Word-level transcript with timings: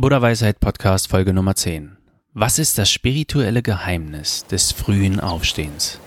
Buddha 0.00 0.22
Weisheit 0.22 0.60
Podcast 0.60 1.08
Folge 1.08 1.34
Nummer 1.34 1.54
10. 1.54 1.98
Was 2.32 2.58
ist 2.58 2.78
das 2.78 2.90
spirituelle 2.90 3.60
Geheimnis 3.60 4.46
des 4.46 4.72
frühen 4.72 5.20
Aufstehens? 5.20 6.00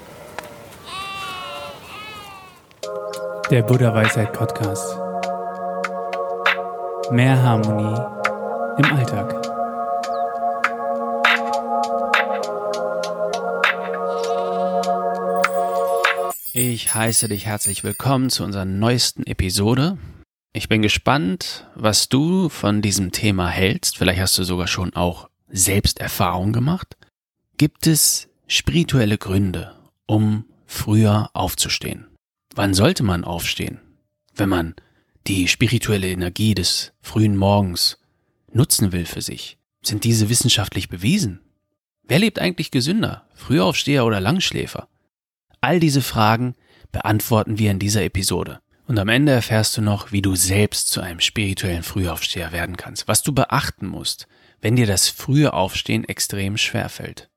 Der 3.51 3.61
Buddha 3.61 3.93
Weisheit 3.93 4.33
Podcast. 4.33 4.97
Mehr 7.11 7.39
Harmonie 7.39 8.01
im 8.79 8.97
Alltag. 8.97 9.39
Ich 16.53 16.95
heiße 16.95 17.27
dich 17.27 17.45
herzlich 17.45 17.83
willkommen 17.83 18.31
zu 18.31 18.43
unserer 18.43 18.65
neuesten 18.65 19.27
Episode. 19.27 19.99
Ich 20.55 20.69
bin 20.69 20.83
gespannt, 20.83 21.67
was 21.73 22.09
du 22.09 22.47
von 22.47 22.83
diesem 22.83 23.11
Thema 23.11 23.49
hältst. 23.49 23.97
Vielleicht 23.97 24.21
hast 24.21 24.37
du 24.37 24.43
sogar 24.43 24.67
schon 24.67 24.93
auch 24.93 25.27
selbst 25.47 25.99
Erfahrung 25.99 26.53
gemacht. 26.53 26.95
Gibt 27.57 27.87
es 27.87 28.29
spirituelle 28.45 29.17
Gründe, 29.17 29.75
um 30.05 30.45
früher 30.67 31.31
aufzustehen? 31.33 32.05
Wann 32.53 32.75
sollte 32.75 33.01
man 33.01 33.23
aufstehen, 33.23 33.81
wenn 34.35 34.47
man 34.47 34.75
die 35.25 35.47
spirituelle 35.47 36.11
Energie 36.11 36.53
des 36.53 36.93
frühen 37.01 37.35
Morgens 37.35 37.97
nutzen 38.51 38.91
will 38.91 39.07
für 39.07 39.23
sich? 39.23 39.57
Sind 39.81 40.03
diese 40.03 40.29
wissenschaftlich 40.29 40.87
bewiesen? 40.87 41.39
Wer 42.03 42.19
lebt 42.19 42.37
eigentlich 42.37 42.69
gesünder, 42.69 43.27
Frühaufsteher 43.33 44.05
oder 44.05 44.21
Langschläfer? 44.21 44.87
All 45.61 45.79
diese 45.79 46.03
Fragen 46.03 46.53
beantworten 46.91 47.57
wir 47.57 47.71
in 47.71 47.79
dieser 47.79 48.03
Episode. 48.03 48.59
Und 48.85 48.99
am 48.99 49.07
Ende 49.07 49.31
erfährst 49.31 49.77
du 49.77 49.81
noch, 49.81 50.11
wie 50.11 50.21
du 50.21 50.35
selbst 50.35 50.89
zu 50.89 51.01
einem 51.01 51.21
spirituellen 51.21 51.83
Frühaufsteher 51.83 52.51
werden 52.51 52.75
kannst, 52.75 53.07
was 53.07 53.23
du 53.23 53.33
beachten 53.33 53.87
musst, 53.87 54.27
wenn 54.61 54.75
dir 54.75 54.85
das 54.85 55.09
frühe 55.09 55.53
Aufstehen 55.53 56.03
extrem 56.03 56.57
schwer 56.57 56.89
fällt. 56.89 57.29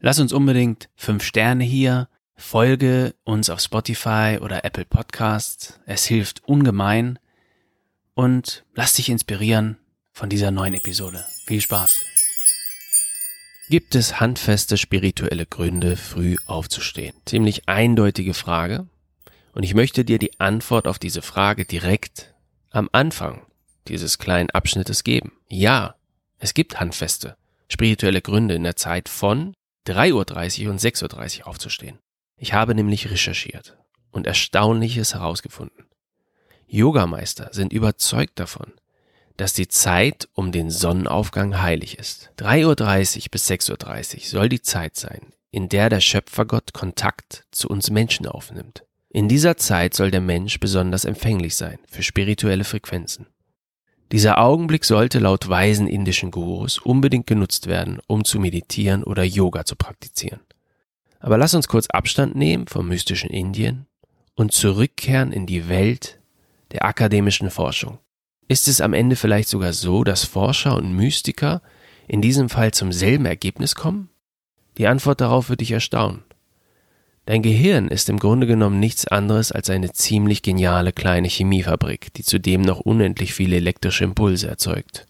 Lass 0.00 0.18
uns 0.18 0.32
unbedingt 0.32 0.88
fünf 0.96 1.24
Sterne 1.24 1.64
hier, 1.64 2.08
folge 2.36 3.14
uns 3.24 3.50
auf 3.50 3.60
Spotify 3.60 4.38
oder 4.40 4.64
Apple 4.64 4.84
Podcasts, 4.84 5.78
es 5.86 6.06
hilft 6.06 6.44
ungemein 6.44 7.18
und 8.14 8.64
lass 8.74 8.94
dich 8.94 9.10
inspirieren 9.10 9.76
von 10.12 10.30
dieser 10.30 10.50
neuen 10.50 10.74
Episode. 10.74 11.24
Viel 11.46 11.60
Spaß! 11.60 12.00
Gibt 13.68 13.94
es 13.94 14.18
handfeste 14.18 14.78
spirituelle 14.78 15.44
Gründe, 15.44 15.96
früh 15.96 16.36
aufzustehen? 16.46 17.14
Ziemlich 17.26 17.68
eindeutige 17.68 18.32
Frage, 18.32 18.86
und 19.52 19.62
ich 19.62 19.74
möchte 19.74 20.04
dir 20.04 20.18
die 20.18 20.38
Antwort 20.40 20.86
auf 20.86 20.98
diese 20.98 21.22
Frage 21.22 21.64
direkt 21.64 22.34
am 22.70 22.88
Anfang 22.92 23.46
dieses 23.88 24.18
kleinen 24.18 24.50
Abschnittes 24.50 25.04
geben. 25.04 25.32
Ja, 25.48 25.96
es 26.38 26.54
gibt 26.54 26.78
handfeste, 26.78 27.36
spirituelle 27.68 28.22
Gründe 28.22 28.54
in 28.54 28.64
der 28.64 28.76
Zeit 28.76 29.08
von 29.08 29.54
3.30 29.86 30.66
Uhr 30.66 30.70
und 30.70 30.80
6.30 30.80 31.40
Uhr 31.40 31.46
aufzustehen. 31.48 31.98
Ich 32.36 32.52
habe 32.52 32.74
nämlich 32.74 33.10
recherchiert 33.10 33.76
und 34.10 34.26
Erstaunliches 34.26 35.14
herausgefunden. 35.14 35.86
Yogameister 36.66 37.48
sind 37.52 37.72
überzeugt 37.72 38.38
davon, 38.38 38.72
dass 39.36 39.54
die 39.54 39.68
Zeit 39.68 40.28
um 40.34 40.52
den 40.52 40.70
Sonnenaufgang 40.70 41.62
heilig 41.62 41.98
ist. 41.98 42.30
3.30 42.38 43.16
Uhr 43.16 43.24
bis 43.30 43.50
6.30 43.50 44.14
Uhr 44.16 44.20
soll 44.24 44.48
die 44.48 44.62
Zeit 44.62 44.96
sein, 44.96 45.32
in 45.50 45.68
der 45.68 45.88
der 45.88 46.00
Schöpfergott 46.00 46.72
Kontakt 46.74 47.44
zu 47.50 47.68
uns 47.68 47.90
Menschen 47.90 48.26
aufnimmt. 48.26 48.84
In 49.10 49.28
dieser 49.28 49.56
Zeit 49.56 49.94
soll 49.94 50.10
der 50.10 50.20
Mensch 50.20 50.60
besonders 50.60 51.04
empfänglich 51.04 51.56
sein 51.56 51.78
für 51.88 52.02
spirituelle 52.02 52.64
Frequenzen. 52.64 53.26
Dieser 54.12 54.38
Augenblick 54.38 54.84
sollte 54.84 55.18
laut 55.18 55.48
weisen 55.48 55.86
indischen 55.86 56.30
Gurus 56.30 56.78
unbedingt 56.78 57.26
genutzt 57.26 57.66
werden, 57.66 58.00
um 58.06 58.24
zu 58.24 58.38
meditieren 58.38 59.04
oder 59.04 59.22
Yoga 59.22 59.64
zu 59.64 59.76
praktizieren. 59.76 60.40
Aber 61.20 61.36
lass 61.36 61.54
uns 61.54 61.68
kurz 61.68 61.88
Abstand 61.88 62.34
nehmen 62.36 62.68
vom 62.68 62.88
mystischen 62.88 63.30
Indien 63.30 63.86
und 64.34 64.52
zurückkehren 64.52 65.32
in 65.32 65.46
die 65.46 65.68
Welt 65.68 66.20
der 66.72 66.84
akademischen 66.84 67.50
Forschung. 67.50 67.98
Ist 68.46 68.68
es 68.68 68.80
am 68.80 68.94
Ende 68.94 69.16
vielleicht 69.16 69.48
sogar 69.48 69.72
so, 69.72 70.04
dass 70.04 70.24
Forscher 70.24 70.76
und 70.76 70.92
Mystiker 70.92 71.60
in 72.06 72.22
diesem 72.22 72.48
Fall 72.48 72.72
zum 72.72 72.92
selben 72.92 73.26
Ergebnis 73.26 73.74
kommen? 73.74 74.10
Die 74.78 74.86
Antwort 74.86 75.20
darauf 75.20 75.50
wird 75.50 75.60
dich 75.60 75.72
erstaunen. 75.72 76.24
Dein 77.28 77.42
Gehirn 77.42 77.88
ist 77.88 78.08
im 78.08 78.18
Grunde 78.18 78.46
genommen 78.46 78.80
nichts 78.80 79.06
anderes 79.06 79.52
als 79.52 79.68
eine 79.68 79.92
ziemlich 79.92 80.40
geniale 80.40 80.94
kleine 80.94 81.28
Chemiefabrik, 81.28 82.14
die 82.14 82.22
zudem 82.22 82.62
noch 82.62 82.80
unendlich 82.80 83.34
viele 83.34 83.56
elektrische 83.56 84.04
Impulse 84.04 84.48
erzeugt. 84.48 85.06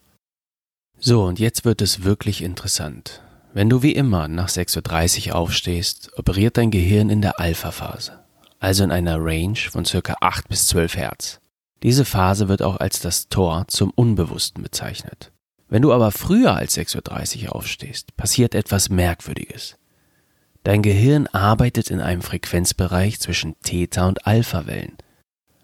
So, 0.98 1.22
und 1.22 1.38
jetzt 1.38 1.64
wird 1.64 1.80
es 1.80 2.02
wirklich 2.02 2.42
interessant. 2.42 3.22
Wenn 3.54 3.70
du 3.70 3.84
wie 3.84 3.92
immer 3.92 4.26
nach 4.26 4.48
6.30 4.48 5.28
Uhr 5.28 5.36
aufstehst, 5.36 6.10
operiert 6.18 6.56
dein 6.56 6.72
Gehirn 6.72 7.08
in 7.08 7.22
der 7.22 7.38
Alpha-Phase, 7.38 8.18
also 8.58 8.82
in 8.82 8.90
einer 8.90 9.18
Range 9.20 9.54
von 9.70 9.84
ca. 9.84 10.16
8 10.20 10.48
bis 10.48 10.66
12 10.66 10.96
Hertz. 10.96 11.38
Diese 11.84 12.04
Phase 12.04 12.48
wird 12.48 12.62
auch 12.62 12.78
als 12.78 12.98
das 12.98 13.28
Tor 13.28 13.66
zum 13.68 13.90
Unbewussten 13.90 14.64
bezeichnet. 14.64 15.30
Wenn 15.68 15.82
du 15.82 15.92
aber 15.92 16.10
früher 16.10 16.56
als 16.56 16.76
6.30 16.76 17.44
Uhr 17.44 17.54
aufstehst, 17.54 18.16
passiert 18.16 18.56
etwas 18.56 18.88
Merkwürdiges. 18.88 19.77
Dein 20.68 20.82
Gehirn 20.82 21.28
arbeitet 21.28 21.90
in 21.90 22.02
einem 22.02 22.20
Frequenzbereich 22.20 23.20
zwischen 23.20 23.58
Theta- 23.62 24.06
und 24.06 24.26
Alpha-Wellen, 24.26 24.98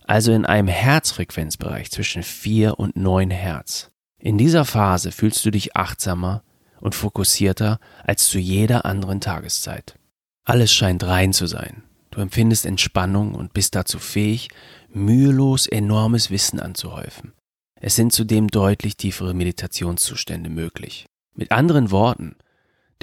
also 0.06 0.32
in 0.32 0.46
einem 0.46 0.68
Herzfrequenzbereich 0.68 1.90
zwischen 1.90 2.22
4 2.22 2.80
und 2.80 2.96
9 2.96 3.28
Hertz. 3.28 3.90
In 4.18 4.38
dieser 4.38 4.64
Phase 4.64 5.12
fühlst 5.12 5.44
du 5.44 5.50
dich 5.50 5.76
achtsamer 5.76 6.42
und 6.80 6.94
fokussierter 6.94 7.80
als 8.02 8.28
zu 8.28 8.38
jeder 8.38 8.86
anderen 8.86 9.20
Tageszeit. 9.20 9.98
Alles 10.42 10.72
scheint 10.72 11.04
rein 11.04 11.34
zu 11.34 11.44
sein. 11.44 11.82
Du 12.10 12.22
empfindest 12.22 12.64
Entspannung 12.64 13.34
und 13.34 13.52
bist 13.52 13.74
dazu 13.74 13.98
fähig, 13.98 14.48
mühelos 14.88 15.66
enormes 15.66 16.30
Wissen 16.30 16.60
anzuhäufen. 16.60 17.34
Es 17.78 17.94
sind 17.94 18.14
zudem 18.14 18.48
deutlich 18.48 18.96
tiefere 18.96 19.34
Meditationszustände 19.34 20.48
möglich. 20.48 21.04
Mit 21.34 21.52
anderen 21.52 21.90
Worten, 21.90 22.36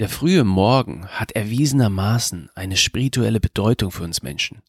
der 0.02 0.08
frühe 0.08 0.42
Morgen 0.42 1.06
hat 1.06 1.30
erwiesenermaßen 1.30 2.50
eine 2.56 2.76
spirituelle 2.76 3.38
Bedeutung 3.38 3.92
für 3.92 4.02
uns 4.02 4.20
Menschen. 4.20 4.60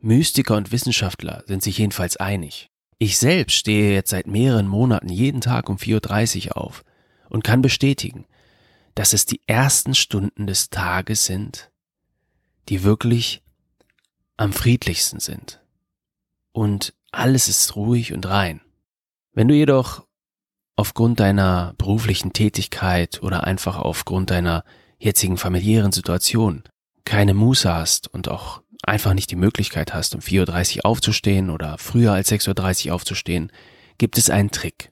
Mystiker 0.00 0.56
und 0.56 0.72
Wissenschaftler 0.72 1.44
sind 1.46 1.62
sich 1.62 1.78
jedenfalls 1.78 2.16
einig. 2.16 2.68
Ich 2.98 3.16
selbst 3.16 3.54
stehe 3.54 3.94
jetzt 3.94 4.10
seit 4.10 4.26
mehreren 4.26 4.66
Monaten 4.66 5.08
jeden 5.08 5.40
Tag 5.40 5.68
um 5.68 5.76
4.30 5.76 6.48
Uhr 6.48 6.56
auf 6.56 6.84
und 7.28 7.44
kann 7.44 7.62
bestätigen, 7.62 8.26
dass 8.96 9.12
es 9.12 9.24
die 9.24 9.40
ersten 9.46 9.94
Stunden 9.94 10.48
des 10.48 10.68
Tages 10.68 11.26
sind, 11.26 11.70
die 12.68 12.82
wirklich 12.82 13.44
am 14.36 14.52
friedlichsten 14.52 15.20
sind. 15.20 15.62
Und 16.50 16.92
alles 17.12 17.46
ist 17.46 17.76
ruhig 17.76 18.12
und 18.12 18.26
rein. 18.26 18.62
Wenn 19.32 19.46
du 19.46 19.54
jedoch 19.54 20.08
aufgrund 20.80 21.20
deiner 21.20 21.74
beruflichen 21.76 22.32
Tätigkeit 22.32 23.22
oder 23.22 23.44
einfach 23.44 23.76
aufgrund 23.76 24.30
deiner 24.30 24.64
jetzigen 24.98 25.36
familiären 25.36 25.92
Situation 25.92 26.62
keine 27.04 27.34
Muße 27.34 27.70
hast 27.70 28.08
und 28.08 28.28
auch 28.28 28.62
einfach 28.82 29.12
nicht 29.12 29.30
die 29.30 29.36
Möglichkeit 29.36 29.92
hast, 29.92 30.14
um 30.14 30.22
4.30 30.22 30.78
Uhr 30.78 30.86
aufzustehen 30.86 31.50
oder 31.50 31.76
früher 31.76 32.12
als 32.12 32.32
6.30 32.32 32.86
Uhr 32.86 32.94
aufzustehen, 32.94 33.52
gibt 33.98 34.16
es 34.16 34.30
einen 34.30 34.52
Trick, 34.52 34.90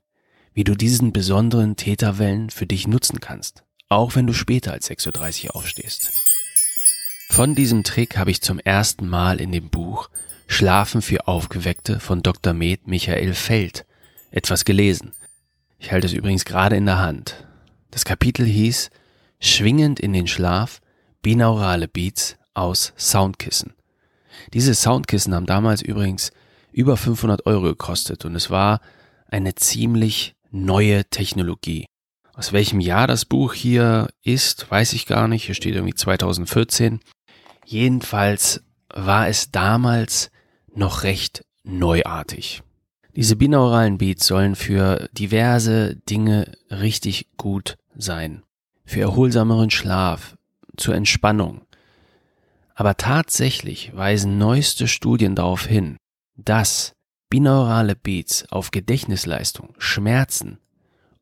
wie 0.52 0.62
du 0.62 0.74
diesen 0.74 1.14
besonderen 1.14 1.76
Täterwellen 1.76 2.50
für 2.50 2.66
dich 2.66 2.86
nutzen 2.86 3.20
kannst, 3.20 3.64
auch 3.88 4.14
wenn 4.14 4.26
du 4.26 4.34
später 4.34 4.72
als 4.72 4.90
6.30 4.90 5.46
Uhr 5.46 5.56
aufstehst. 5.56 6.12
Von 7.30 7.54
diesem 7.54 7.82
Trick 7.82 8.18
habe 8.18 8.30
ich 8.30 8.42
zum 8.42 8.58
ersten 8.58 9.08
Mal 9.08 9.40
in 9.40 9.52
dem 9.52 9.70
Buch 9.70 10.10
Schlafen 10.48 11.00
für 11.00 11.26
Aufgeweckte 11.26 11.98
von 11.98 12.22
Dr. 12.22 12.52
Med 12.52 12.86
Michael 12.86 13.32
Feld 13.32 13.86
etwas 14.30 14.66
gelesen. 14.66 15.12
Ich 15.78 15.92
halte 15.92 16.06
es 16.06 16.12
übrigens 16.12 16.44
gerade 16.44 16.76
in 16.76 16.86
der 16.86 16.98
Hand. 16.98 17.46
Das 17.90 18.04
Kapitel 18.04 18.44
hieß 18.44 18.90
Schwingend 19.40 20.00
in 20.00 20.12
den 20.12 20.26
Schlaf, 20.26 20.80
binaurale 21.22 21.86
Beats 21.86 22.36
aus 22.52 22.92
Soundkissen. 22.96 23.74
Diese 24.52 24.74
Soundkissen 24.74 25.34
haben 25.34 25.46
damals 25.46 25.80
übrigens 25.80 26.32
über 26.72 26.96
500 26.96 27.46
Euro 27.46 27.62
gekostet 27.62 28.24
und 28.24 28.34
es 28.34 28.50
war 28.50 28.80
eine 29.28 29.54
ziemlich 29.54 30.34
neue 30.50 31.04
Technologie. 31.04 31.86
Aus 32.34 32.52
welchem 32.52 32.80
Jahr 32.80 33.06
das 33.06 33.24
Buch 33.24 33.54
hier 33.54 34.08
ist, 34.22 34.70
weiß 34.70 34.92
ich 34.92 35.06
gar 35.06 35.28
nicht. 35.28 35.44
Hier 35.44 35.54
steht 35.54 35.74
irgendwie 35.74 35.94
2014. 35.94 37.00
Jedenfalls 37.64 38.62
war 38.94 39.28
es 39.28 39.50
damals 39.50 40.30
noch 40.74 41.02
recht 41.02 41.44
neuartig. 41.64 42.62
Diese 43.18 43.34
binauralen 43.34 43.98
Beats 43.98 44.28
sollen 44.28 44.54
für 44.54 45.08
diverse 45.10 45.96
Dinge 46.08 46.52
richtig 46.70 47.26
gut 47.36 47.76
sein. 47.96 48.44
Für 48.84 49.00
erholsameren 49.00 49.70
Schlaf, 49.70 50.36
zur 50.76 50.94
Entspannung. 50.94 51.62
Aber 52.76 52.96
tatsächlich 52.96 53.90
weisen 53.96 54.38
neueste 54.38 54.86
Studien 54.86 55.34
darauf 55.34 55.66
hin, 55.66 55.96
dass 56.36 56.92
binaurale 57.28 57.96
Beats 57.96 58.46
auf 58.52 58.70
Gedächtnisleistung, 58.70 59.74
Schmerzen 59.78 60.60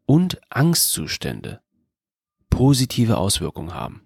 und 0.05 0.39
Angstzustände 0.51 1.63
positive 2.51 3.17
Auswirkungen 3.17 3.73
haben. 3.73 4.03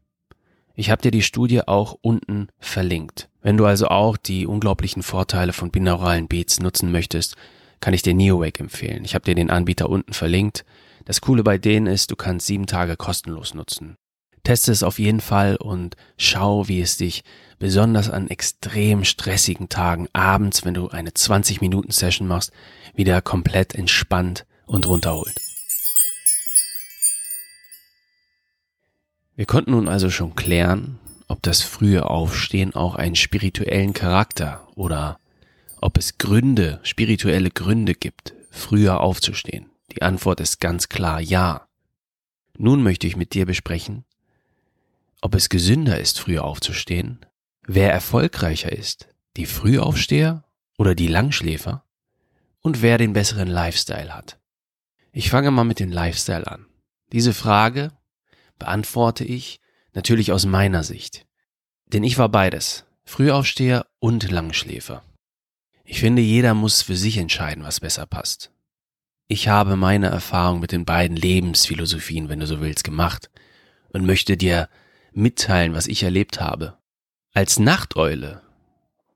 Ich 0.77 0.91
habe 0.91 1.03
dir 1.03 1.11
die 1.11 1.23
Studie 1.23 1.67
auch 1.67 1.99
unten 2.03 2.51
verlinkt. 2.61 3.29
Wenn 3.43 3.57
du 3.57 3.67
also 3.67 3.89
auch 3.89 4.17
die 4.17 4.47
unglaublichen 4.47 5.03
Vorteile 5.03 5.53
von 5.53 5.73
binauralen 5.73 6.29
Beats 6.29 6.61
nutzen 6.61 6.93
möchtest, 6.93 7.37
kann 7.81 7.95
ich 7.95 8.03
dir 8.03 8.15
NeoWake 8.15 8.61
empfehlen. 8.61 9.05
Ich 9.05 9.15
habe 9.15 9.25
dir 9.25 9.35
den 9.35 9.51
Anbieter 9.51 9.89
unten 9.89 10.13
verlinkt. 10.13 10.65
Das 11.05 11.21
Coole 11.21 11.43
bei 11.43 11.59
denen 11.59 11.87
ist, 11.87 12.11
du 12.11 12.17
kannst 12.17 12.47
sieben 12.47 12.67
Tage 12.67 12.97
kostenlos 12.97 13.55
nutzen. 13.55 13.97
Teste 14.43 14.73
es 14.73 14.83
auf 14.83 14.99
jeden 14.99 15.21
Fall 15.21 15.57
und 15.57 15.97
schau, 16.17 16.67
wie 16.67 16.81
es 16.81 16.97
dich 16.97 17.25
besonders 17.59 18.09
an 18.09 18.29
extrem 18.29 19.05
stressigen 19.05 19.69
Tagen 19.69 20.09
abends, 20.13 20.65
wenn 20.65 20.75
du 20.75 20.89
eine 20.89 21.13
20 21.13 21.61
Minuten 21.61 21.93
Session 21.93 22.27
machst, 22.27 22.51
wieder 22.95 23.21
komplett 23.21 23.75
entspannt 23.75 24.47
und 24.67 24.87
runterholt. 24.87 25.35
Wir 29.37 29.47
konnten 29.47 29.73
nun 29.73 29.89
also 29.89 30.11
schon 30.11 30.35
klären, 30.35 30.99
ob 31.29 31.43
das 31.43 31.63
frühe 31.63 32.09
Aufstehen 32.09 32.75
auch 32.75 32.95
einen 32.95 33.17
spirituellen 33.17 33.93
Charakter 33.93 34.67
oder 34.75 35.20
ob 35.81 35.97
es 35.97 36.19
Gründe, 36.19 36.81
spirituelle 36.83 37.51
Gründe 37.51 37.95
gibt, 37.95 38.35
früher 38.51 39.01
aufzustehen. 39.01 39.71
Die 39.93 40.03
Antwort 40.03 40.41
ist 40.41 40.61
ganz 40.61 40.89
klar 40.89 41.21
ja. 41.21 41.67
Nun 42.57 42.83
möchte 42.83 43.07
ich 43.07 43.17
mit 43.17 43.33
dir 43.33 43.47
besprechen, 43.47 44.05
ob 45.23 45.35
es 45.35 45.49
gesünder 45.49 45.99
ist, 45.99 46.21
früher 46.21 46.45
aufzustehen, 46.45 47.25
wer 47.67 47.93
erfolgreicher 47.93 48.73
ist, 48.73 49.09
die 49.37 49.47
Frühaufsteher 49.47 50.45
oder 50.77 50.95
die 50.95 51.09
Langschläfer 51.09 51.85
und 52.61 52.83
wer 52.83 52.99
den 52.99 53.13
besseren 53.13 53.49
Lifestyle 53.49 54.15
hat. 54.15 54.39
Ich 55.13 55.31
fange 55.31 55.51
mal 55.51 55.65
mit 55.65 55.81
dem 55.81 55.91
Lifestyle 55.91 56.47
an. 56.47 56.67
Diese 57.13 57.35
Frage 57.35 57.93
beantworte 58.59 59.25
ich 59.25 59.61
natürlich 59.95 60.33
aus 60.33 60.47
meiner 60.47 60.85
Sicht. 60.85 61.27
Denn 61.87 62.05
ich 62.05 62.19
war 62.19 62.29
beides, 62.29 62.85
Frühaufsteher 63.05 63.87
und 63.99 64.31
Langschläfer. 64.31 65.03
Ich 65.91 65.99
finde, 65.99 66.23
jeder 66.23 66.55
muss 66.55 66.83
für 66.83 66.95
sich 66.95 67.17
entscheiden, 67.17 67.65
was 67.65 67.81
besser 67.81 68.07
passt. 68.07 68.53
Ich 69.27 69.49
habe 69.49 69.75
meine 69.75 70.07
Erfahrung 70.07 70.61
mit 70.61 70.71
den 70.71 70.85
beiden 70.85 71.17
Lebensphilosophien, 71.17 72.29
wenn 72.29 72.39
du 72.39 72.47
so 72.47 72.61
willst, 72.61 72.85
gemacht 72.85 73.29
und 73.89 74.07
möchte 74.07 74.37
dir 74.37 74.69
mitteilen, 75.13 75.75
was 75.75 75.89
ich 75.89 76.05
erlebt 76.05 76.41
habe. 76.41 76.79
Als 77.35 77.59
Nachteule 77.59 78.41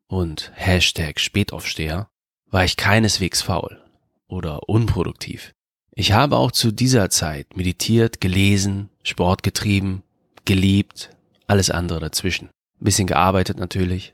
und 0.09 0.51
Hashtag 0.57 1.21
Spätaufsteher 1.21 2.09
war 2.51 2.65
ich 2.65 2.77
keineswegs 2.77 3.41
faul 3.41 3.81
oder 4.27 4.69
unproduktiv. 4.69 5.53
Ich 5.93 6.11
habe 6.11 6.37
auch 6.37 6.51
zu 6.51 6.73
dieser 6.73 7.09
Zeit 7.09 7.57
meditiert, 7.57 8.21
gelesen, 8.21 8.91
Sport 9.05 9.45
getrieben, 9.45 10.03
geliebt, 10.45 11.11
alles 11.47 11.71
andere 11.71 12.01
dazwischen. 12.01 12.51
Bisschen 12.81 13.07
gearbeitet 13.07 13.61
natürlich. 13.61 14.14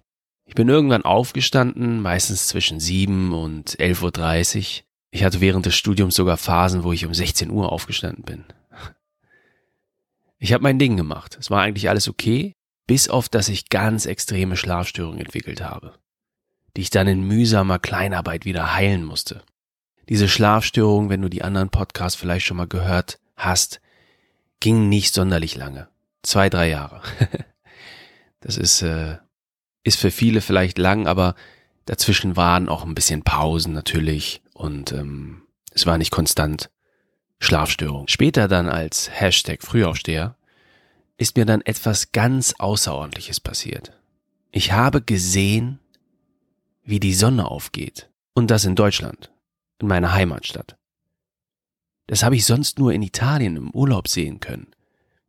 Ich 0.50 0.56
bin 0.56 0.68
irgendwann 0.68 1.04
aufgestanden, 1.04 2.02
meistens 2.02 2.48
zwischen 2.48 2.80
7 2.80 3.32
und 3.32 3.78
11.30 3.78 4.80
Uhr. 4.80 4.84
Ich 5.12 5.22
hatte 5.22 5.40
während 5.40 5.64
des 5.64 5.76
Studiums 5.76 6.16
sogar 6.16 6.36
Phasen, 6.36 6.82
wo 6.82 6.92
ich 6.92 7.06
um 7.06 7.14
16 7.14 7.52
Uhr 7.52 7.70
aufgestanden 7.70 8.24
bin. 8.24 8.44
Ich 10.40 10.52
habe 10.52 10.64
mein 10.64 10.80
Ding 10.80 10.96
gemacht. 10.96 11.36
Es 11.38 11.52
war 11.52 11.62
eigentlich 11.62 11.88
alles 11.88 12.08
okay, 12.08 12.56
bis 12.88 13.08
auf 13.08 13.28
dass 13.28 13.48
ich 13.48 13.68
ganz 13.68 14.06
extreme 14.06 14.56
Schlafstörungen 14.56 15.20
entwickelt 15.20 15.60
habe, 15.60 15.94
die 16.76 16.80
ich 16.80 16.90
dann 16.90 17.06
in 17.06 17.22
mühsamer 17.22 17.78
Kleinarbeit 17.78 18.44
wieder 18.44 18.74
heilen 18.74 19.04
musste. 19.04 19.44
Diese 20.08 20.28
Schlafstörung, 20.28 21.10
wenn 21.10 21.22
du 21.22 21.28
die 21.28 21.44
anderen 21.44 21.70
Podcasts 21.70 22.18
vielleicht 22.18 22.44
schon 22.44 22.56
mal 22.56 22.66
gehört 22.66 23.20
hast, 23.36 23.80
ging 24.58 24.88
nicht 24.88 25.14
sonderlich 25.14 25.54
lange. 25.54 25.86
Zwei, 26.24 26.50
drei 26.50 26.70
Jahre. 26.70 27.02
das 28.40 28.56
ist, 28.56 28.82
äh, 28.82 29.18
ist 29.82 29.98
für 29.98 30.10
viele 30.10 30.40
vielleicht 30.40 30.78
lang, 30.78 31.06
aber 31.06 31.34
dazwischen 31.86 32.36
waren 32.36 32.68
auch 32.68 32.84
ein 32.84 32.94
bisschen 32.94 33.22
Pausen 33.22 33.72
natürlich 33.72 34.42
und 34.54 34.92
ähm, 34.92 35.42
es 35.72 35.86
war 35.86 35.98
nicht 35.98 36.10
konstant 36.10 36.70
Schlafstörung. 37.38 38.08
Später 38.08 38.48
dann 38.48 38.68
als 38.68 39.10
Hashtag 39.10 39.62
Frühaufsteher 39.62 40.36
ist 41.16 41.36
mir 41.36 41.46
dann 41.46 41.62
etwas 41.62 42.12
ganz 42.12 42.54
Außerordentliches 42.58 43.40
passiert. 43.40 43.92
Ich 44.52 44.72
habe 44.72 45.00
gesehen, 45.00 45.78
wie 46.82 47.00
die 47.00 47.14
Sonne 47.14 47.46
aufgeht. 47.46 48.10
Und 48.34 48.50
das 48.50 48.64
in 48.64 48.74
Deutschland, 48.74 49.30
in 49.80 49.88
meiner 49.88 50.12
Heimatstadt. 50.12 50.76
Das 52.06 52.22
habe 52.22 52.36
ich 52.36 52.44
sonst 52.44 52.78
nur 52.78 52.92
in 52.92 53.02
Italien 53.02 53.56
im 53.56 53.70
Urlaub 53.70 54.08
sehen 54.08 54.40
können, 54.40 54.68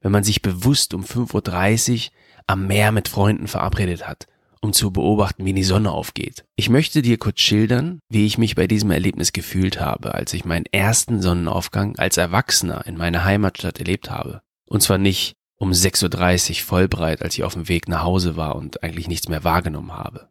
wenn 0.01 0.11
man 0.11 0.23
sich 0.23 0.41
bewusst 0.41 0.93
um 0.93 1.03
5.30 1.03 2.05
Uhr 2.07 2.11
am 2.47 2.67
Meer 2.67 2.91
mit 2.91 3.07
Freunden 3.07 3.47
verabredet 3.47 4.07
hat, 4.07 4.27
um 4.61 4.73
zu 4.73 4.91
beobachten, 4.91 5.45
wie 5.45 5.53
die 5.53 5.63
Sonne 5.63 5.91
aufgeht. 5.91 6.45
Ich 6.55 6.69
möchte 6.69 7.01
dir 7.01 7.17
kurz 7.17 7.41
schildern, 7.41 7.99
wie 8.09 8.25
ich 8.25 8.37
mich 8.37 8.55
bei 8.55 8.67
diesem 8.67 8.91
Erlebnis 8.91 9.33
gefühlt 9.33 9.79
habe, 9.79 10.13
als 10.13 10.33
ich 10.33 10.45
meinen 10.45 10.65
ersten 10.71 11.21
Sonnenaufgang 11.21 11.97
als 11.97 12.17
Erwachsener 12.17 12.85
in 12.85 12.95
meiner 12.95 13.23
Heimatstadt 13.23 13.79
erlebt 13.79 14.09
habe. 14.09 14.41
Und 14.67 14.81
zwar 14.81 14.99
nicht 14.99 15.33
um 15.57 15.71
6.30 15.71 16.51
Uhr 16.51 16.65
vollbreit, 16.65 17.21
als 17.21 17.35
ich 17.35 17.43
auf 17.43 17.53
dem 17.53 17.67
Weg 17.67 17.87
nach 17.87 18.03
Hause 18.03 18.35
war 18.35 18.55
und 18.55 18.83
eigentlich 18.83 19.07
nichts 19.07 19.27
mehr 19.27 19.43
wahrgenommen 19.43 19.93
habe. 19.93 20.29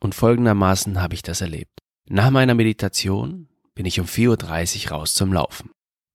Und 0.00 0.14
folgendermaßen 0.14 1.00
habe 1.00 1.14
ich 1.14 1.22
das 1.22 1.40
erlebt. 1.40 1.80
Nach 2.08 2.30
meiner 2.30 2.54
Meditation 2.54 3.48
bin 3.74 3.86
ich 3.86 4.00
um 4.00 4.06
4.30 4.06 4.86
Uhr 4.86 4.90
raus 4.92 5.14
zum 5.14 5.32
Laufen. 5.32 5.70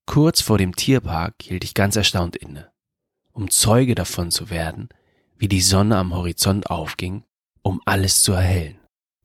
Kurz 0.05 0.41
vor 0.41 0.57
dem 0.57 0.75
Tierpark 0.75 1.35
hielt 1.41 1.63
ich 1.63 1.73
ganz 1.73 1.95
erstaunt 1.95 2.35
inne, 2.35 2.71
um 3.31 3.49
Zeuge 3.49 3.95
davon 3.95 4.29
zu 4.29 4.49
werden, 4.49 4.89
wie 5.37 5.47
die 5.47 5.61
Sonne 5.61 5.97
am 5.97 6.13
Horizont 6.13 6.69
aufging, 6.69 7.23
um 7.65 7.81
alles 7.85 8.21
zu 8.21 8.33
erhellen. 8.33 8.77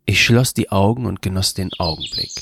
Ich 0.07 0.25
schloss 0.25 0.55
die 0.55 0.71
Augen 0.71 1.05
und 1.05 1.21
genoss 1.21 1.53
den 1.53 1.71
Augenblick. 1.79 2.33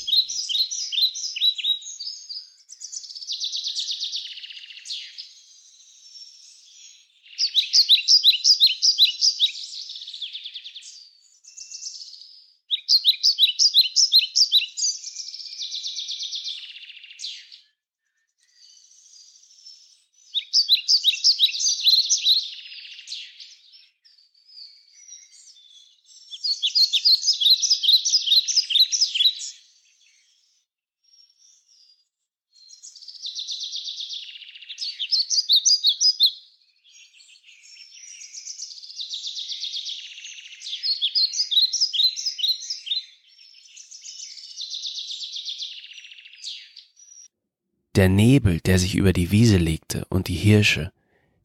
Der 47.99 48.07
Nebel, 48.07 48.61
der 48.61 48.79
sich 48.79 48.95
über 48.95 49.11
die 49.11 49.29
Wiese 49.29 49.57
legte 49.57 50.05
und 50.07 50.29
die 50.29 50.35
Hirsche, 50.35 50.93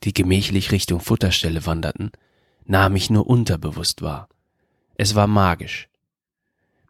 die 0.04 0.14
gemächlich 0.14 0.70
Richtung 0.70 1.00
Futterstelle 1.00 1.66
wanderten, 1.66 2.12
nahm 2.64 2.94
ich 2.94 3.11
nur 3.11 3.26
unterbewusst 3.26 4.02
wahr. 4.02 4.28
Es 4.94 5.16
war 5.16 5.26
magisch. 5.26 5.88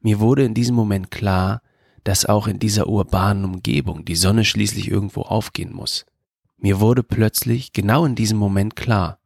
Mir 0.02 0.20
wurde 0.20 0.44
in 0.44 0.52
diesem 0.52 0.76
Moment 0.76 1.10
klar, 1.10 1.62
dass 2.02 2.26
auch 2.26 2.46
in 2.46 2.58
dieser 2.58 2.88
urbanen 2.88 3.46
Umgebung 3.46 4.04
die 4.04 4.16
Sonne 4.16 4.44
schließlich 4.44 4.90
irgendwo 4.90 5.22
aufgehen 5.22 5.72
muss. 5.72 6.04
Mir 6.58 6.78
wurde 6.78 7.02
plötzlich 7.02 7.72
genau 7.72 8.04
in 8.04 8.16
diesem 8.16 8.36
Moment 8.36 8.76
klar, 8.76 9.18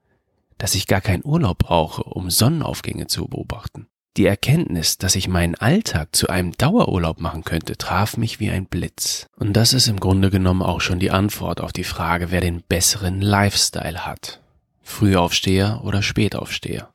dass 0.57 0.77
ich 0.77 0.87
gar 0.87 1.01
keinen 1.01 1.25
Urlaub 1.25 1.59
brauche, 1.59 2.05
um 2.05 2.31
Sonnenaufgänge 2.31 3.09
zu 3.09 3.27
beobachten. 3.27 3.89
Die 4.19 4.27
Erkenntnis, 4.27 4.99
dass 4.99 5.15
ich 5.15 5.29
meinen 5.29 5.55
Alltag 5.55 6.09
zu 6.17 6.27
einem 6.27 6.51
Dauerurlaub 6.51 7.21
machen 7.21 7.45
könnte, 7.45 7.77
traf 7.77 8.17
mich 8.17 8.41
wie 8.41 8.51
ein 8.51 8.67
Blitz. 8.67 9.29
Und 9.37 9.53
das 9.53 9.73
ist 9.73 9.87
im 9.87 10.01
Grunde 10.01 10.29
genommen 10.29 10.61
auch 10.61 10.81
schon 10.81 10.99
die 10.99 11.13
Antwort 11.13 11.61
auf 11.61 11.73
die 11.73 11.85
Frage, 11.85 12.33
wer 12.33 12.41
den 12.41 12.63
besseren 12.63 13.21
Lifestyle 13.21 14.05
hat. 14.05 14.41
Frühaufsteher 14.83 15.83
oder 15.85 16.03
Spätaufsteher. 16.03 16.91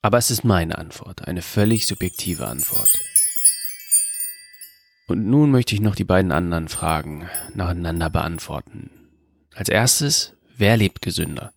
Aber 0.00 0.18
es 0.18 0.30
ist 0.30 0.44
meine 0.44 0.78
Antwort, 0.78 1.26
eine 1.26 1.42
völlig 1.42 1.88
subjektive 1.88 2.46
Antwort. 2.46 2.92
Und 5.08 5.26
nun 5.26 5.50
möchte 5.50 5.74
ich 5.74 5.80
noch 5.80 5.96
die 5.96 6.04
beiden 6.04 6.30
anderen 6.30 6.68
Fragen 6.68 7.28
nacheinander 7.52 8.10
beantworten. 8.10 8.90
Als 9.56 9.68
erstes, 9.68 10.36
wer 10.56 10.76
lebt 10.76 11.02
gesünder? 11.02 11.52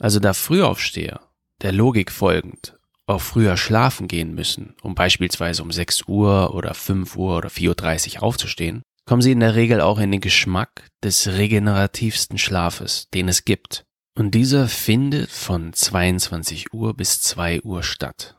Also 0.00 0.18
da 0.18 0.34
Frühaufsteher, 0.34 1.20
der 1.62 1.70
Logik 1.70 2.10
folgend, 2.10 2.73
auch 3.06 3.20
früher 3.20 3.56
schlafen 3.56 4.08
gehen 4.08 4.34
müssen, 4.34 4.74
um 4.82 4.94
beispielsweise 4.94 5.62
um 5.62 5.70
6 5.70 6.08
Uhr 6.08 6.54
oder 6.54 6.74
5 6.74 7.16
Uhr 7.16 7.36
oder 7.36 7.48
4.30 7.48 8.16
Uhr 8.16 8.22
aufzustehen, 8.22 8.82
kommen 9.06 9.22
sie 9.22 9.32
in 9.32 9.40
der 9.40 9.54
Regel 9.54 9.80
auch 9.80 9.98
in 9.98 10.10
den 10.10 10.20
Geschmack 10.20 10.88
des 11.02 11.26
regenerativsten 11.28 12.38
Schlafes, 12.38 13.08
den 13.12 13.28
es 13.28 13.44
gibt. 13.44 13.84
Und 14.16 14.34
dieser 14.34 14.68
findet 14.68 15.30
von 15.30 15.72
22 15.72 16.72
Uhr 16.72 16.94
bis 16.94 17.20
2 17.20 17.62
Uhr 17.62 17.82
statt. 17.82 18.36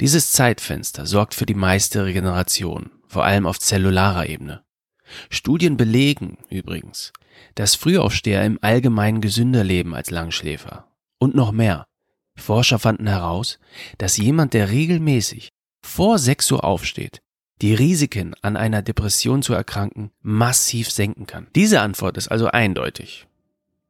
Dieses 0.00 0.32
Zeitfenster 0.32 1.04
sorgt 1.04 1.34
für 1.34 1.46
die 1.46 1.54
meiste 1.54 2.04
Regeneration, 2.04 2.90
vor 3.06 3.24
allem 3.24 3.46
auf 3.46 3.58
zellularer 3.58 4.28
Ebene. 4.28 4.62
Studien 5.28 5.76
belegen 5.76 6.38
übrigens, 6.48 7.12
dass 7.54 7.74
Frühaufsteher 7.74 8.44
im 8.44 8.58
Allgemeinen 8.62 9.20
gesünder 9.20 9.64
leben 9.64 9.94
als 9.94 10.10
Langschläfer. 10.10 10.86
Und 11.18 11.34
noch 11.34 11.52
mehr. 11.52 11.86
Forscher 12.40 12.78
fanden 12.78 13.06
heraus, 13.06 13.58
dass 13.98 14.16
jemand, 14.16 14.54
der 14.54 14.70
regelmäßig 14.70 15.50
vor 15.82 16.18
6 16.18 16.52
Uhr 16.52 16.64
aufsteht, 16.64 17.20
die 17.62 17.74
Risiken 17.74 18.34
an 18.42 18.56
einer 18.56 18.82
Depression 18.82 19.42
zu 19.42 19.52
erkranken 19.52 20.10
massiv 20.22 20.90
senken 20.90 21.26
kann. 21.26 21.48
Diese 21.54 21.80
Antwort 21.80 22.16
ist 22.16 22.28
also 22.28 22.46
eindeutig. 22.46 23.26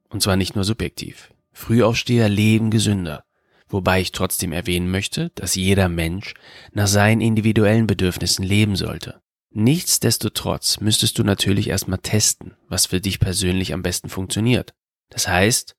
Und 0.09 0.23
zwar 0.23 0.37
nicht 0.37 0.57
nur 0.57 0.65
subjektiv. 0.65 1.31
Frühaufsteher 1.53 2.29
leben 2.29 2.71
gesünder. 2.71 3.25
Wobei 3.69 4.01
ich 4.01 4.11
trotzdem 4.11 4.53
erwähnen 4.53 4.91
möchte, 4.91 5.31
dass 5.37 5.55
jeder 5.55 5.89
Mensch 5.89 6.35
nach 6.73 6.89
seinen 6.89 7.21
individuellen 7.21 7.87
Bedürfnissen 7.87 8.45
leben 8.45 8.75
sollte. 8.75 9.21
Nichtsdestotrotz 9.53 10.81
müsstest 10.81 11.19
du 11.19 11.25
natürlich 11.25 11.69
erstmal 11.69 11.99
testen, 11.99 12.57
was 12.69 12.87
für 12.87 13.01
dich 13.01 13.21
persönlich 13.21 13.73
am 13.73 13.83
besten 13.83 14.09
funktioniert. 14.09 14.75
Das 15.09 15.29
heißt, 15.29 15.77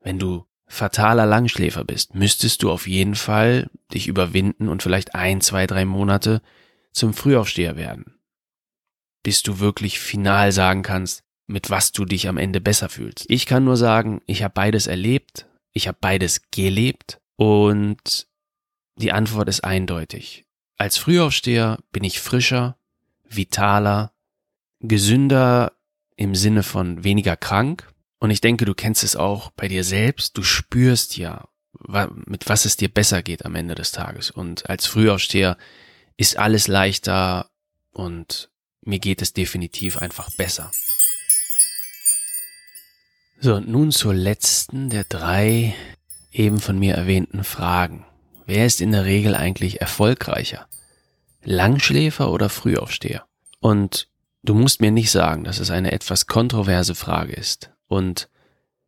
wenn 0.00 0.18
du 0.18 0.46
fataler 0.66 1.26
Langschläfer 1.26 1.84
bist, 1.84 2.14
müsstest 2.14 2.62
du 2.62 2.70
auf 2.70 2.86
jeden 2.86 3.14
Fall 3.14 3.70
dich 3.92 4.08
überwinden 4.08 4.68
und 4.68 4.82
vielleicht 4.82 5.14
ein, 5.14 5.40
zwei, 5.40 5.66
drei 5.66 5.84
Monate 5.84 6.42
zum 6.92 7.14
Frühaufsteher 7.14 7.76
werden. 7.76 8.18
Bis 9.22 9.42
du 9.42 9.58
wirklich 9.58 9.98
final 9.98 10.52
sagen 10.52 10.82
kannst, 10.82 11.22
mit 11.46 11.70
was 11.70 11.92
du 11.92 12.04
dich 12.04 12.28
am 12.28 12.38
Ende 12.38 12.60
besser 12.60 12.88
fühlst. 12.88 13.26
Ich 13.28 13.46
kann 13.46 13.64
nur 13.64 13.76
sagen, 13.76 14.22
ich 14.26 14.42
habe 14.42 14.54
beides 14.54 14.86
erlebt, 14.86 15.46
ich 15.72 15.88
habe 15.88 15.98
beides 16.00 16.42
gelebt 16.50 17.20
und 17.36 18.26
die 18.96 19.12
Antwort 19.12 19.48
ist 19.48 19.64
eindeutig. 19.64 20.44
Als 20.76 20.96
Frühaufsteher 20.96 21.78
bin 21.92 22.04
ich 22.04 22.20
frischer, 22.20 22.78
vitaler, 23.28 24.12
gesünder 24.80 25.72
im 26.16 26.34
Sinne 26.34 26.62
von 26.62 27.04
weniger 27.04 27.36
krank. 27.36 27.92
Und 28.24 28.30
ich 28.30 28.40
denke, 28.40 28.64
du 28.64 28.72
kennst 28.72 29.04
es 29.04 29.16
auch 29.16 29.50
bei 29.50 29.68
dir 29.68 29.84
selbst. 29.84 30.38
Du 30.38 30.42
spürst 30.42 31.18
ja, 31.18 31.46
mit 32.24 32.48
was 32.48 32.64
es 32.64 32.78
dir 32.78 32.88
besser 32.88 33.22
geht 33.22 33.44
am 33.44 33.54
Ende 33.54 33.74
des 33.74 33.92
Tages. 33.92 34.30
Und 34.30 34.66
als 34.70 34.86
Frühaufsteher 34.86 35.58
ist 36.16 36.38
alles 36.38 36.66
leichter 36.66 37.50
und 37.92 38.48
mir 38.80 38.98
geht 38.98 39.20
es 39.20 39.34
definitiv 39.34 39.98
einfach 39.98 40.30
besser. 40.38 40.70
So, 43.40 43.56
und 43.56 43.68
nun 43.68 43.92
zur 43.92 44.14
letzten 44.14 44.88
der 44.88 45.04
drei 45.04 45.74
eben 46.32 46.62
von 46.62 46.78
mir 46.78 46.94
erwähnten 46.94 47.44
Fragen. 47.44 48.06
Wer 48.46 48.64
ist 48.64 48.80
in 48.80 48.92
der 48.92 49.04
Regel 49.04 49.34
eigentlich 49.34 49.82
erfolgreicher? 49.82 50.66
Langschläfer 51.42 52.30
oder 52.30 52.48
Frühaufsteher? 52.48 53.26
Und 53.60 54.08
du 54.42 54.54
musst 54.54 54.80
mir 54.80 54.92
nicht 54.92 55.10
sagen, 55.10 55.44
dass 55.44 55.60
es 55.60 55.70
eine 55.70 55.92
etwas 55.92 56.26
kontroverse 56.26 56.94
Frage 56.94 57.34
ist 57.34 57.73
und 57.94 58.28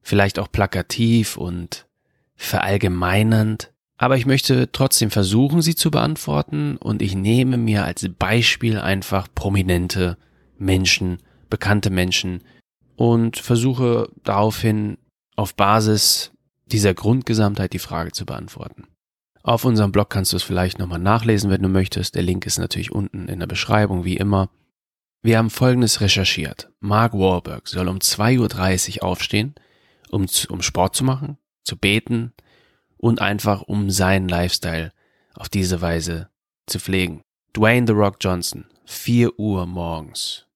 vielleicht 0.02 0.38
auch 0.38 0.50
plakativ 0.50 1.36
und 1.36 1.86
verallgemeinernd, 2.34 3.72
aber 3.98 4.16
ich 4.16 4.26
möchte 4.26 4.70
trotzdem 4.72 5.10
versuchen, 5.10 5.62
sie 5.62 5.74
zu 5.74 5.90
beantworten 5.90 6.76
und 6.76 7.00
ich 7.00 7.14
nehme 7.14 7.56
mir 7.56 7.84
als 7.84 8.06
Beispiel 8.18 8.78
einfach 8.78 9.28
prominente 9.34 10.18
Menschen, 10.58 11.18
bekannte 11.48 11.90
Menschen 11.90 12.42
und 12.96 13.38
versuche 13.38 14.10
daraufhin 14.22 14.98
auf 15.34 15.54
Basis 15.54 16.32
dieser 16.66 16.94
Grundgesamtheit 16.94 17.72
die 17.72 17.78
Frage 17.78 18.12
zu 18.12 18.26
beantworten. 18.26 18.84
Auf 19.42 19.64
unserem 19.64 19.92
Blog 19.92 20.10
kannst 20.10 20.32
du 20.32 20.36
es 20.36 20.42
vielleicht 20.42 20.78
nochmal 20.78 20.98
nachlesen, 20.98 21.50
wenn 21.50 21.62
du 21.62 21.68
möchtest. 21.68 22.16
Der 22.16 22.22
Link 22.22 22.46
ist 22.46 22.58
natürlich 22.58 22.90
unten 22.90 23.28
in 23.28 23.38
der 23.38 23.46
Beschreibung, 23.46 24.04
wie 24.04 24.16
immer. 24.16 24.50
Wir 25.26 25.38
haben 25.38 25.50
Folgendes 25.50 26.00
recherchiert. 26.00 26.70
Mark 26.78 27.12
Wahlberg 27.12 27.66
soll 27.66 27.88
um 27.88 27.98
2.30 27.98 28.98
Uhr 28.98 29.02
aufstehen, 29.02 29.56
um, 30.08 30.26
um 30.50 30.62
Sport 30.62 30.94
zu 30.94 31.02
machen, 31.02 31.36
zu 31.64 31.76
beten 31.76 32.32
und 32.96 33.20
einfach 33.20 33.62
um 33.62 33.90
seinen 33.90 34.28
Lifestyle 34.28 34.92
auf 35.34 35.48
diese 35.48 35.80
Weise 35.80 36.28
zu 36.66 36.78
pflegen. 36.78 37.22
Dwayne 37.56 37.88
The 37.88 37.92
Rock 37.92 38.18
Johnson, 38.20 38.66
4 38.84 39.36
Uhr 39.36 39.66
morgens. 39.66 40.46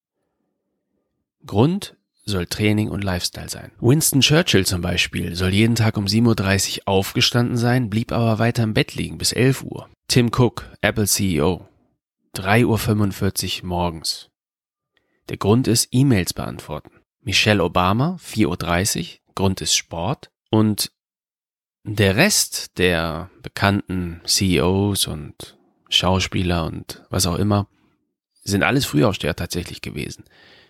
Grund 1.44 1.96
soll 2.24 2.46
Training 2.46 2.90
und 2.90 3.02
Lifestyle 3.02 3.48
sein. 3.48 3.72
Winston 3.80 4.20
Churchill 4.20 4.66
zum 4.66 4.82
Beispiel 4.82 5.34
soll 5.34 5.52
jeden 5.52 5.74
Tag 5.74 5.96
um 5.96 6.04
7.30 6.04 6.76
Uhr 6.76 6.82
aufgestanden 6.84 7.56
sein, 7.56 7.90
blieb 7.90 8.12
aber 8.12 8.38
weiter 8.38 8.62
im 8.62 8.74
Bett 8.74 8.94
liegen 8.94 9.18
bis 9.18 9.32
11 9.32 9.64
Uhr. 9.64 9.88
Tim 10.06 10.28
Cook, 10.28 10.70
Apple 10.80 11.08
CEO, 11.08 11.66
3.45 12.36 13.62
Uhr 13.62 13.66
morgens. 13.66 14.29
Der 15.30 15.36
Grund 15.36 15.68
ist 15.68 15.88
E-Mails 15.92 16.34
beantworten. 16.34 16.90
Michelle 17.22 17.62
Obama, 17.62 18.16
4.30 18.20 18.98
Uhr, 18.98 19.18
Grund 19.36 19.60
ist 19.60 19.76
Sport. 19.76 20.32
Und 20.50 20.90
der 21.84 22.16
Rest 22.16 22.78
der 22.78 23.30
bekannten 23.40 24.20
CEOs 24.26 25.06
und 25.06 25.56
Schauspieler 25.88 26.64
und 26.66 27.04
was 27.10 27.26
auch 27.26 27.36
immer 27.36 27.68
sind 28.42 28.64
alles 28.64 28.86
Frühaufsteher 28.86 29.36
tatsächlich 29.36 29.82
gewesen. 29.82 30.24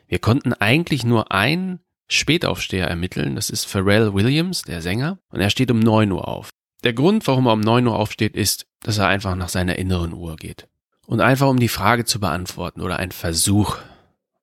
Wir 0.09 0.19
konnten 0.19 0.52
eigentlich 0.52 1.05
nur 1.05 1.33
einen 1.33 1.81
Spätaufsteher 2.09 2.87
ermitteln, 2.87 3.37
das 3.37 3.49
ist 3.49 3.64
Pharrell 3.64 4.12
Williams, 4.12 4.62
der 4.62 4.83
Sänger, 4.83 5.19
und 5.31 5.40
er 5.40 5.50
steht 5.50 5.71
um 5.71 5.79
9 5.79 6.11
Uhr 6.11 6.26
auf. 6.26 6.50
Der 6.83 6.93
Grund, 6.93 7.26
warum 7.26 7.47
er 7.47 7.52
um 7.52 7.61
9 7.61 7.87
Uhr 7.87 7.97
aufsteht, 7.97 8.37
ist, 8.37 8.67
dass 8.81 8.99
er 8.99 9.07
einfach 9.07 9.37
nach 9.37 9.49
seiner 9.49 9.79
inneren 9.79 10.12
Uhr 10.12 10.37
geht. 10.37 10.69
Und 11.07 11.21
einfach 11.21 11.49
um 11.49 11.61
die 11.61 11.69
Frage 11.69 12.05
zu 12.05 12.19
beantworten 12.19 12.81
oder 12.81 12.99
ein 12.99 13.12
Versuch, 13.12 13.79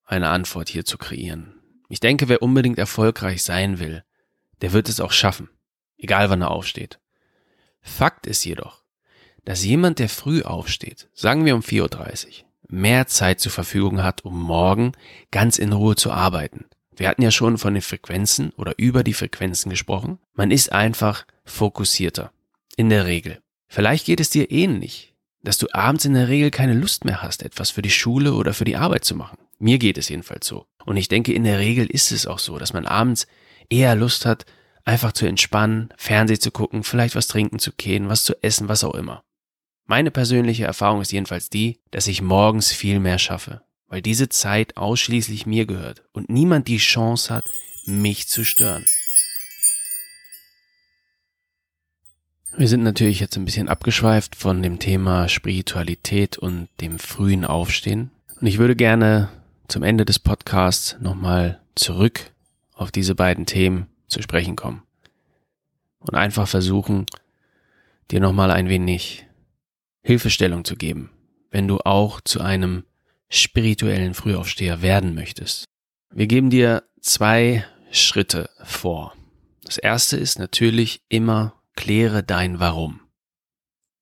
eine 0.08 0.30
Antwort 0.30 0.70
hier 0.70 0.86
zu 0.86 0.98
kreieren. 0.98 1.54
Ich 1.90 2.00
denke, 2.00 2.28
wer 2.28 2.42
unbedingt 2.42 2.80
erfolgreich 2.80 3.44
sein 3.44 3.80
will, 3.80 4.04
der 4.62 4.74
wird 4.74 4.90
es 4.90 5.00
auch 5.00 5.12
schaffen, 5.12 5.50
egal 5.98 6.30
wann 6.30 6.42
er 6.42 6.52
aufsteht. 6.52 7.00
Fakt 7.82 8.26
ist 8.26 8.44
jedoch, 8.44 8.84
dass 9.46 9.64
jemand, 9.64 10.00
der 10.00 10.10
früh 10.10 10.42
aufsteht, 10.42 11.10
sagen 11.14 11.46
wir 11.46 11.56
um 11.56 11.62
4.30 11.62 12.26
Uhr, 12.26 12.32
mehr 12.70 13.08
Zeit 13.08 13.40
zur 13.40 13.52
Verfügung 13.52 14.04
hat, 14.04 14.26
um 14.26 14.42
morgen 14.42 14.92
ganz 15.32 15.58
in 15.58 15.72
Ruhe 15.72 15.96
zu 15.96 16.12
arbeiten. 16.12 16.66
Wir 16.96 17.08
hatten 17.08 17.22
ja 17.22 17.32
schon 17.32 17.58
von 17.58 17.74
den 17.74 17.84
Frequenzen 17.84 18.50
oder 18.58 18.74
über 18.78 19.04
die 19.04 19.14
Frequenzen 19.14 19.70
gesprochen. 19.70 20.18
Man 20.34 20.52
ist 20.52 20.72
einfach 20.72 21.26
fokussierter. 21.46 22.32
In 22.76 22.90
der 22.90 23.06
Regel. 23.06 23.40
Vielleicht 23.68 24.06
geht 24.06 24.20
es 24.20 24.32
dir 24.32 24.52
ähnlich, 24.52 25.14
dass 25.44 25.58
du 25.58 25.68
abends 25.72 26.06
in 26.06 26.14
der 26.14 26.28
Regel 26.28 26.52
keine 26.52 26.74
Lust 26.74 27.06
mehr 27.06 27.22
hast, 27.22 27.44
etwas 27.44 27.70
für 27.70 27.82
die 27.82 27.92
Schule 27.92 28.34
oder 28.34 28.54
für 28.54 28.66
die 28.66 28.76
Arbeit 28.76 29.06
zu 29.06 29.16
machen. 29.16 29.38
Mir 29.60 29.80
geht 29.80 29.98
es 29.98 30.10
jedenfalls 30.10 30.46
so. 30.48 30.68
Und 30.86 30.98
ich 30.98 31.08
denke, 31.08 31.34
in 31.34 31.44
der 31.44 31.60
Regel 31.60 31.88
ist 31.88 32.12
es 32.12 32.28
auch 32.28 32.40
so, 32.40 32.58
dass 32.58 32.74
man 32.74 32.86
abends 32.86 33.28
eher 33.70 33.96
Lust 33.96 34.26
hat, 34.26 34.46
einfach 34.86 35.12
zu 35.12 35.26
entspannen, 35.26 35.90
Fernseh 35.98 36.40
zu 36.40 36.52
gucken, 36.52 36.84
vielleicht 36.84 37.16
was 37.16 37.28
trinken 37.28 37.60
zu 37.60 37.72
gehen, 37.74 38.08
was 38.08 38.24
zu 38.24 38.42
essen, 38.42 38.70
was 38.70 38.84
auch 38.84 38.96
immer. 38.96 39.24
Meine 39.86 40.12
persönliche 40.12 40.66
Erfahrung 40.66 41.02
ist 41.02 41.12
jedenfalls 41.12 41.50
die, 41.50 41.80
dass 41.92 42.08
ich 42.08 42.22
morgens 42.22 42.72
viel 42.72 43.00
mehr 43.00 43.20
schaffe, 43.20 43.62
weil 43.88 44.02
diese 44.02 44.30
Zeit 44.30 44.78
ausschließlich 44.78 45.46
mir 45.46 45.66
gehört 45.66 46.04
und 46.14 46.30
niemand 46.30 46.68
die 46.68 46.78
Chance 46.78 47.34
hat, 47.34 47.46
mich 47.86 48.28
zu 48.28 48.44
stören. 48.44 48.86
Wir 52.58 52.68
sind 52.68 52.84
natürlich 52.84 53.20
jetzt 53.20 53.38
ein 53.38 53.46
bisschen 53.46 53.70
abgeschweift 53.70 54.36
von 54.36 54.64
dem 54.64 54.80
Thema 54.80 55.30
Spiritualität 55.30 56.38
und 56.38 56.70
dem 56.82 56.98
frühen 56.98 57.46
Aufstehen. 57.46 58.10
Und 58.42 58.48
ich 58.48 58.58
würde 58.58 58.76
gerne 58.76 59.30
zum 59.68 59.84
Ende 59.84 60.06
des 60.06 60.20
Podcasts 60.20 60.98
nochmal 61.00 61.62
zurück 61.76 62.32
auf 62.74 62.92
diese 62.92 63.16
beiden 63.16 63.46
Themen 63.46 63.88
zu 64.08 64.22
sprechen 64.22 64.56
kommen. 64.56 64.84
Und 66.00 66.16
einfach 66.16 66.48
versuchen, 66.48 67.06
dir 68.12 68.20
nochmal 68.20 68.52
ein 68.52 68.70
wenig 68.70 69.26
Hilfestellung 70.04 70.64
zu 70.64 70.76
geben, 70.76 71.12
wenn 71.52 71.68
du 71.68 71.80
auch 71.80 72.22
zu 72.22 72.40
einem 72.40 72.86
spirituellen 73.30 74.14
Frühaufsteher 74.14 74.82
werden 74.82 75.16
möchtest. 75.16 75.66
Wir 76.12 76.28
geben 76.28 76.50
dir 76.50 76.84
zwei 77.02 77.66
Schritte 77.92 78.50
vor. 78.64 79.14
Das 79.66 79.78
erste 79.78 80.16
ist 80.16 80.40
natürlich 80.40 81.02
immer 81.10 81.62
kläre 81.76 82.24
dein 82.24 82.60
Warum. 82.60 83.02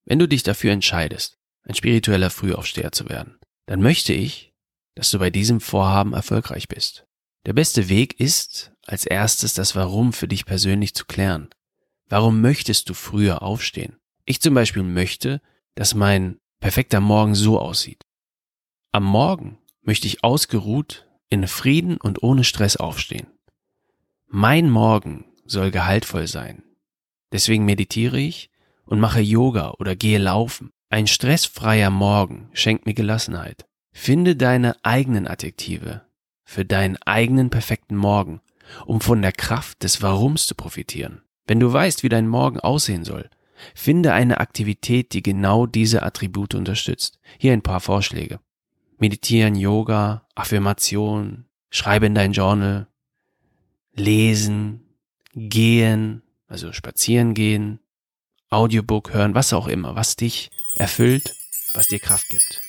Wenn 0.04 0.20
du 0.20 0.28
dich 0.28 0.44
dafür 0.44 0.72
entscheidest, 0.72 1.38
ein 1.64 1.74
spiritueller 1.74 2.30
Frühaufsteher 2.30 2.92
zu 2.92 3.08
werden, 3.08 3.38
dann 3.66 3.82
möchte 3.82 4.12
ich, 4.12 4.52
dass 4.96 5.10
du 5.10 5.20
bei 5.20 5.30
diesem 5.30 5.60
Vorhaben 5.60 6.14
erfolgreich 6.14 6.66
bist. 6.66 7.06
Der 7.44 7.52
beste 7.52 7.88
Weg 7.88 8.18
ist, 8.18 8.72
als 8.84 9.06
erstes 9.06 9.54
das 9.54 9.76
Warum 9.76 10.12
für 10.12 10.26
dich 10.26 10.46
persönlich 10.46 10.94
zu 10.94 11.04
klären. 11.04 11.48
Warum 12.08 12.40
möchtest 12.40 12.88
du 12.88 12.94
früher 12.94 13.42
aufstehen? 13.42 13.96
Ich 14.24 14.40
zum 14.40 14.54
Beispiel 14.54 14.82
möchte, 14.82 15.40
dass 15.76 15.94
mein 15.94 16.40
perfekter 16.58 17.00
Morgen 17.00 17.36
so 17.36 17.60
aussieht. 17.60 18.02
Am 18.90 19.04
Morgen 19.04 19.58
möchte 19.82 20.08
ich 20.08 20.24
ausgeruht 20.24 21.06
in 21.28 21.46
Frieden 21.46 21.98
und 21.98 22.22
ohne 22.22 22.42
Stress 22.42 22.76
aufstehen. 22.76 23.28
Mein 24.26 24.70
Morgen 24.70 25.26
soll 25.44 25.70
gehaltvoll 25.70 26.26
sein. 26.26 26.64
Deswegen 27.32 27.64
meditiere 27.64 28.18
ich 28.18 28.50
und 28.84 28.98
mache 28.98 29.20
Yoga 29.20 29.72
oder 29.78 29.94
gehe 29.94 30.18
laufen. 30.18 30.70
Ein 30.88 31.06
stressfreier 31.06 31.90
Morgen 31.90 32.48
schenkt 32.52 32.86
mir 32.86 32.94
Gelassenheit. 32.94 33.66
Finde 33.98 34.36
deine 34.36 34.76
eigenen 34.84 35.26
Adjektive 35.26 36.02
für 36.44 36.66
deinen 36.66 36.98
eigenen 37.06 37.48
perfekten 37.48 37.96
Morgen, 37.96 38.42
um 38.84 39.00
von 39.00 39.22
der 39.22 39.32
Kraft 39.32 39.82
des 39.82 40.02
Warums 40.02 40.46
zu 40.46 40.54
profitieren. 40.54 41.22
Wenn 41.46 41.60
du 41.60 41.72
weißt, 41.72 42.02
wie 42.02 42.10
dein 42.10 42.28
Morgen 42.28 42.60
aussehen 42.60 43.04
soll, 43.04 43.30
finde 43.74 44.12
eine 44.12 44.38
Aktivität, 44.38 45.14
die 45.14 45.22
genau 45.22 45.64
diese 45.66 46.02
Attribute 46.02 46.54
unterstützt. 46.54 47.18
Hier 47.38 47.54
ein 47.54 47.62
paar 47.62 47.80
Vorschläge. 47.80 48.38
Meditieren, 48.98 49.56
Yoga, 49.56 50.28
Affirmation, 50.34 51.46
schreibe 51.70 52.06
in 52.06 52.14
dein 52.14 52.32
Journal, 52.32 52.88
lesen, 53.94 54.84
gehen, 55.34 56.22
also 56.48 56.72
spazieren 56.72 57.32
gehen, 57.32 57.80
Audiobook 58.50 59.14
hören, 59.14 59.34
was 59.34 59.54
auch 59.54 59.66
immer, 59.66 59.96
was 59.96 60.16
dich 60.16 60.50
erfüllt, 60.76 61.34
was 61.72 61.88
dir 61.88 61.98
Kraft 61.98 62.28
gibt. 62.28 62.65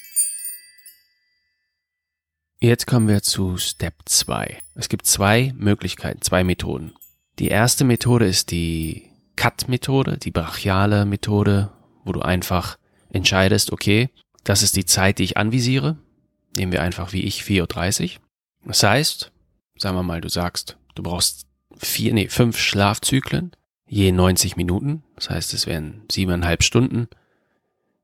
Jetzt 2.59 2.87
kommen 2.87 3.07
wir 3.07 3.21
zu 3.21 3.57
Step 3.57 3.93
2. 4.05 4.57
Es 4.73 4.89
gibt 4.89 5.05
zwei 5.05 5.53
Möglichkeiten, 5.55 6.23
zwei 6.23 6.43
Methoden. 6.43 6.93
Die 7.37 7.49
erste 7.49 7.83
Methode 7.85 8.25
ist 8.25 8.49
die 8.49 9.11
Cut-Methode, 9.35 10.17
die 10.17 10.31
brachiale 10.31 11.05
Methode, 11.05 11.71
wo 12.03 12.13
du 12.13 12.21
einfach 12.21 12.79
entscheidest, 13.11 13.71
okay, 13.71 14.09
das 14.43 14.63
ist 14.63 14.75
die 14.75 14.85
Zeit, 14.85 15.19
die 15.19 15.23
ich 15.23 15.37
anvisiere. 15.37 15.97
Nehmen 16.55 16.71
wir 16.71 16.81
einfach 16.81 17.13
wie 17.13 17.25
ich 17.25 17.41
4.30 17.41 18.15
Uhr. 18.15 18.21
Das 18.65 18.81
heißt, 18.81 19.31
sagen 19.77 19.95
wir 19.95 20.01
mal, 20.01 20.21
du 20.21 20.29
sagst, 20.29 20.77
du 20.95 21.03
brauchst 21.03 21.45
vier, 21.77 22.11
nee, 22.11 22.27
fünf 22.27 22.57
Schlafzyklen, 22.57 23.51
je 23.85 24.11
90 24.11 24.55
Minuten. 24.55 25.03
Das 25.15 25.29
heißt, 25.29 25.53
es 25.53 25.67
wären 25.67 26.05
siebeneinhalb 26.11 26.63
Stunden. 26.63 27.07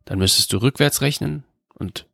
Dann 0.06 0.20
müsstest 0.20 0.54
du 0.54 0.58
rückwärts 0.58 1.02
rechnen 1.02 1.44
und 1.74 2.06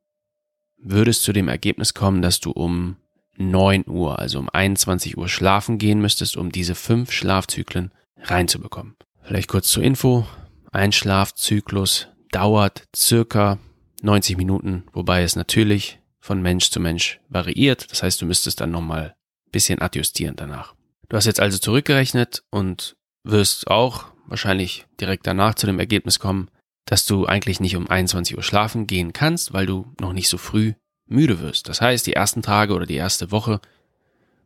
würdest 0.82 1.24
zu 1.24 1.34
dem 1.34 1.48
Ergebnis 1.48 1.94
kommen, 1.94 2.22
dass 2.22 2.40
du 2.40 2.52
um 2.52 2.98
9 3.38 3.86
Uhr, 3.88 4.20
also 4.20 4.40
um 4.40 4.50
21 4.50 5.18
Uhr 5.18 5.30
schlafen 5.30 5.78
gehen 5.78 6.02
müsstest, 6.02 6.38
um 6.38 6.52
diese 6.52 6.76
fünf 6.76 7.12
Schlafzyklen 7.12 7.92
reinzubekommen. 8.22 8.96
Vielleicht 9.22 9.48
kurz 9.48 9.70
zur 9.70 9.84
Info. 9.84 10.28
Ein 10.72 10.92
Schlafzyklus 10.92 12.08
dauert 12.32 12.88
circa 12.96 13.58
90 14.02 14.38
Minuten, 14.38 14.84
wobei 14.94 15.24
es 15.24 15.36
natürlich 15.36 16.00
von 16.20 16.42
Mensch 16.42 16.70
zu 16.70 16.80
Mensch 16.80 17.20
variiert. 17.30 17.92
Das 17.92 18.04
heißt, 18.04 18.22
du 18.22 18.26
müsstest 18.26 18.62
dann 18.62 18.72
nochmal 18.72 19.16
ein 19.48 19.52
bisschen 19.52 19.82
adjustieren 19.82 20.36
danach. 20.36 20.76
Du 21.08 21.18
hast 21.18 21.26
jetzt 21.26 21.40
also 21.40 21.58
zurückgerechnet 21.58 22.44
und 22.52 22.96
wirst 23.24 23.68
auch 23.68 24.06
wahrscheinlich 24.28 24.86
direkt 25.00 25.26
danach 25.26 25.56
zu 25.56 25.66
dem 25.66 25.80
Ergebnis 25.80 26.20
kommen, 26.20 26.50
dass 26.90 27.06
du 27.06 27.28
eigentlich 27.28 27.60
nicht 27.60 27.76
um 27.76 27.88
21 27.88 28.36
Uhr 28.36 28.42
schlafen 28.42 28.88
gehen 28.88 29.14
kannst, 29.14 29.54
weil 29.54 29.68
du 29.68 29.94
noch 30.02 30.12
nicht 30.12 30.28
so 30.28 30.40
früh 30.40 30.74
müde 31.06 31.40
wirst. 31.40 31.70
Das 31.70 31.82
heißt, 31.82 32.08
die 32.08 32.14
ersten 32.14 32.42
Tage 32.42 32.74
oder 32.74 32.88
die 32.88 32.96
erste 32.96 33.30
Woche 33.30 33.62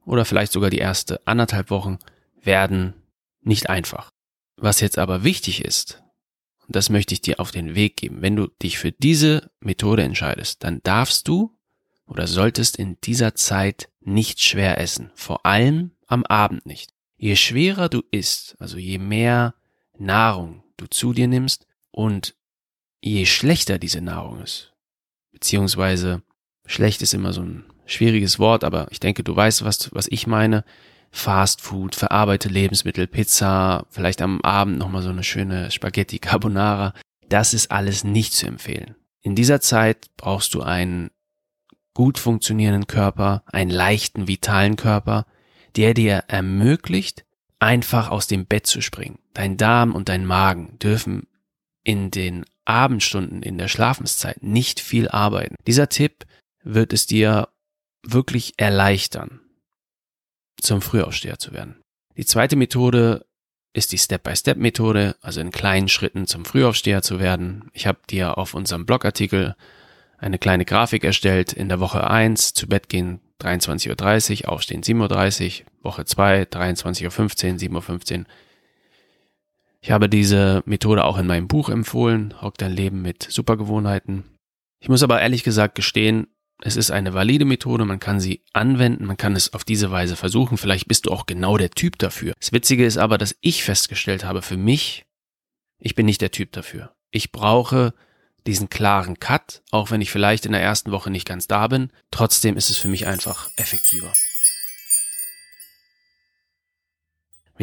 oder 0.06 0.26
vielleicht 0.26 0.52
sogar 0.52 0.70
die 0.70 0.80
erste 0.80 1.26
anderthalb 1.26 1.70
Wochen 1.70 2.00
werden 2.42 2.96
nicht 3.44 3.70
einfach. 3.70 4.10
Was 4.58 4.82
jetzt 4.82 4.98
aber 4.98 5.24
wichtig 5.24 5.64
ist, 5.64 6.04
und 6.68 6.76
das 6.76 6.90
möchte 6.90 7.14
ich 7.14 7.22
dir 7.22 7.40
auf 7.40 7.52
den 7.52 7.76
Weg 7.76 7.96
geben, 7.96 8.22
wenn 8.22 8.36
du 8.36 8.48
dich 8.62 8.78
für 8.78 8.92
diese 8.92 9.50
Methode 9.62 10.04
entscheidest, 10.04 10.66
dann 10.66 10.82
darfst 10.84 11.30
du 11.30 11.58
oder 12.08 12.28
solltest 12.28 12.76
in 12.76 12.98
dieser 13.06 13.36
Zeit 13.36 13.88
nicht 14.02 14.42
schwer 14.42 14.80
essen, 14.80 15.12
vor 15.16 15.46
allem 15.46 15.92
am 16.08 16.26
Abend 16.26 16.66
nicht. 16.66 16.92
Je 17.16 17.38
schwerer 17.38 17.88
du 17.88 18.02
isst, 18.12 18.58
also 18.60 18.78
je 18.78 18.98
mehr 18.98 19.56
Nahrung 19.98 20.62
du 20.76 20.88
zu 20.88 21.14
dir 21.14 21.30
nimmst 21.30 21.68
und 21.94 22.36
je 23.02 23.26
schlechter 23.26 23.78
diese 23.78 24.02
Nahrung 24.02 24.42
ist, 24.42 24.74
beziehungsweise 25.32 26.24
schlecht 26.66 27.02
ist 27.02 27.14
immer 27.14 27.32
so 27.32 27.42
ein 27.42 27.66
schwieriges 27.86 28.40
Wort, 28.40 28.64
aber 28.64 28.88
ich 28.92 29.00
denke, 29.00 29.24
du 29.24 29.36
weißt, 29.36 29.64
was, 29.64 29.94
was 29.94 30.08
ich 30.10 30.28
meine. 30.28 30.66
Fast 31.16 31.62
Food, 31.62 31.94
verarbeitete 31.94 32.52
Lebensmittel, 32.52 33.06
Pizza, 33.06 33.86
vielleicht 33.92 34.20
am 34.20 34.42
Abend 34.42 34.80
nochmal 34.80 35.04
so 35.04 35.10
eine 35.10 35.24
schöne 35.24 35.70
Spaghetti 35.70 36.18
Carbonara. 36.18 36.96
Das 37.30 37.54
ist 37.54 37.70
alles 37.72 38.04
nicht 38.04 38.34
zu 38.34 38.48
empfehlen. 38.48 38.96
In 39.22 39.36
dieser 39.36 39.62
Zeit 39.62 40.10
brauchst 40.18 40.56
du 40.56 40.64
einen 40.64 41.12
gut 41.94 42.18
funktionierenden 42.18 42.88
Körper, 42.88 43.44
einen 43.46 43.70
leichten, 43.70 44.28
vitalen 44.28 44.76
Körper, 44.76 45.28
der 45.76 45.94
dir 45.94 46.24
ermöglicht, 46.28 47.26
einfach 47.60 48.10
aus 48.10 48.26
dem 48.26 48.48
Bett 48.48 48.66
zu 48.66 48.82
springen. 48.82 49.20
Dein 49.36 49.56
Darm 49.56 49.94
und 49.94 50.10
dein 50.10 50.26
Magen 50.26 50.80
dürfen 50.80 51.28
in 51.84 52.12
den 52.12 52.46
Abendstunden 52.66 53.44
in 53.44 53.58
der 53.58 53.68
Schlafenszeit 53.68 54.42
nicht 54.42 54.80
viel 54.80 55.10
arbeiten. 55.10 55.56
Dieser 55.68 55.90
Tipp 55.90 56.26
wird 56.64 56.94
es 56.94 57.06
dir 57.06 57.50
wirklich 58.04 58.54
erleichtern, 58.58 59.42
zum 60.62 60.82
Frühaufsteher 60.82 61.40
zu 61.40 61.52
werden. 61.52 61.82
Die 62.16 62.26
zweite 62.26 62.56
Methode 62.56 63.26
ist 63.74 63.92
die 63.92 63.98
Step-by-Step-Methode, 63.98 65.16
also 65.22 65.42
in 65.42 65.52
kleinen 65.52 65.90
Schritten 65.90 66.28
zum 66.28 66.46
Frühaufsteher 66.46 67.02
zu 67.02 67.20
werden. 67.20 67.70
Ich 67.74 67.88
habe 67.88 68.00
dir 68.10 68.38
auf 68.38 68.54
unserem 68.54 68.86
Blogartikel 68.86 69.56
eine 70.20 70.38
kleine 70.38 70.64
Grafik 70.64 71.04
erstellt. 71.04 71.54
In 71.54 71.70
der 71.70 71.80
Woche 71.80 72.10
1 72.10 72.54
zu 72.54 72.68
Bett 72.68 72.88
gehen 72.88 73.20
23.30 73.42 74.44
Uhr, 74.44 74.50
aufstehen 74.50 74.84
7.30 74.84 75.62
Uhr, 75.62 75.66
Woche 75.82 76.06
2 76.06 76.44
23.15 76.44 77.06
Uhr, 77.06 77.82
7.15 77.82 78.20
Uhr. 78.20 78.26
Ich 79.84 79.92
habe 79.92 80.08
diese 80.08 80.64
Methode 80.66 81.04
auch 81.04 81.18
in 81.18 81.28
meinem 81.28 81.50
Buch 81.50 81.68
empfohlen, 81.68 82.34
Rock 82.42 82.58
dein 82.58 82.72
Leben 82.72 83.02
mit 83.02 83.28
Supergewohnheiten. 83.30 84.24
Ich 84.80 84.88
muss 84.88 85.04
aber 85.04 85.22
ehrlich 85.22 85.44
gesagt 85.44 85.76
gestehen, 85.76 86.28
es 86.62 86.78
ist 86.78 86.90
eine 86.90 87.14
valide 87.14 87.44
Methode, 87.44 87.84
man 87.84 88.00
kann 88.00 88.22
sie 88.22 88.46
anwenden, 88.54 89.06
man 89.06 89.18
kann 89.18 89.36
es 89.36 89.54
auf 89.54 89.66
diese 89.66 89.92
Weise 89.92 90.16
versuchen, 90.16 90.58
vielleicht 90.58 90.88
bist 90.88 91.06
du 91.06 91.12
auch 91.12 91.26
genau 91.26 91.58
der 91.58 91.70
Typ 91.70 91.98
dafür. 92.00 92.34
Das 92.40 92.54
Witzige 92.54 92.86
ist 92.86 92.98
aber, 92.98 93.18
dass 93.18 93.36
ich 93.42 93.66
festgestellt 93.66 94.24
habe, 94.24 94.42
für 94.42 94.56
mich, 94.56 95.06
ich 95.80 95.96
bin 95.96 96.06
nicht 96.06 96.22
der 96.22 96.32
Typ 96.32 96.54
dafür. 96.54 96.96
Ich 97.12 97.34
brauche 97.34 97.94
diesen 98.48 98.70
klaren 98.70 99.20
Cut, 99.20 99.64
auch 99.72 99.92
wenn 99.92 100.00
ich 100.00 100.12
vielleicht 100.12 100.46
in 100.46 100.54
der 100.54 100.62
ersten 100.62 100.92
Woche 100.92 101.12
nicht 101.12 101.28
ganz 101.28 101.48
da 101.48 101.68
bin. 101.68 101.92
Trotzdem 102.10 102.56
ist 102.56 102.70
es 102.70 102.78
für 102.78 102.88
mich 102.88 103.06
einfach 103.06 103.50
effektiver. 103.58 104.14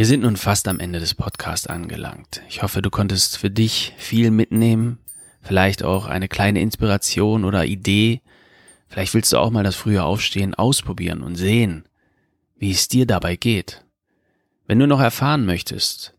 Wir 0.00 0.06
sind 0.06 0.22
nun 0.22 0.38
fast 0.38 0.66
am 0.66 0.80
Ende 0.80 0.98
des 0.98 1.12
Podcasts 1.12 1.66
angelangt. 1.66 2.40
Ich 2.48 2.62
hoffe, 2.62 2.80
du 2.80 2.88
konntest 2.88 3.36
für 3.36 3.50
dich 3.50 3.92
viel 3.98 4.30
mitnehmen, 4.30 4.98
vielleicht 5.42 5.82
auch 5.82 6.06
eine 6.06 6.26
kleine 6.26 6.62
Inspiration 6.62 7.44
oder 7.44 7.66
Idee. 7.66 8.22
Vielleicht 8.88 9.12
willst 9.12 9.30
du 9.30 9.36
auch 9.36 9.50
mal 9.50 9.62
das 9.62 9.76
frühe 9.76 10.02
Aufstehen 10.02 10.54
ausprobieren 10.54 11.20
und 11.20 11.36
sehen, 11.36 11.84
wie 12.56 12.70
es 12.70 12.88
dir 12.88 13.04
dabei 13.04 13.36
geht. 13.36 13.84
Wenn 14.66 14.78
du 14.78 14.86
noch 14.86 15.00
erfahren 15.00 15.44
möchtest, 15.44 16.14